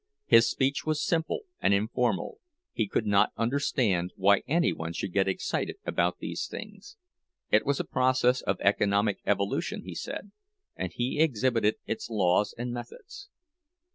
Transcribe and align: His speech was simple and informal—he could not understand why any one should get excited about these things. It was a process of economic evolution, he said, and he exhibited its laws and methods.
His 0.25 0.49
speech 0.49 0.83
was 0.83 1.05
simple 1.05 1.41
and 1.61 1.75
informal—he 1.75 2.87
could 2.87 3.05
not 3.05 3.33
understand 3.37 4.11
why 4.15 4.41
any 4.47 4.73
one 4.73 4.93
should 4.93 5.13
get 5.13 5.27
excited 5.27 5.75
about 5.85 6.17
these 6.17 6.47
things. 6.47 6.97
It 7.51 7.67
was 7.67 7.79
a 7.79 7.83
process 7.83 8.41
of 8.41 8.57
economic 8.61 9.19
evolution, 9.27 9.83
he 9.83 9.93
said, 9.93 10.31
and 10.75 10.91
he 10.91 11.19
exhibited 11.19 11.75
its 11.85 12.09
laws 12.09 12.55
and 12.57 12.73
methods. 12.73 13.29